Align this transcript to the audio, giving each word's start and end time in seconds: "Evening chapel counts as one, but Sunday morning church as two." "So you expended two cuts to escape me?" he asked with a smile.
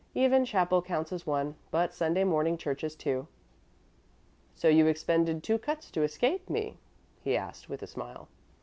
"Evening 0.15 0.45
chapel 0.45 0.81
counts 0.81 1.11
as 1.13 1.27
one, 1.27 1.53
but 1.69 1.93
Sunday 1.93 2.23
morning 2.23 2.57
church 2.57 2.83
as 2.83 2.95
two." 2.95 3.27
"So 4.55 4.67
you 4.67 4.87
expended 4.87 5.43
two 5.43 5.59
cuts 5.59 5.91
to 5.91 6.01
escape 6.01 6.49
me?" 6.49 6.79
he 7.23 7.37
asked 7.37 7.69
with 7.69 7.83
a 7.83 7.85
smile. 7.87 8.27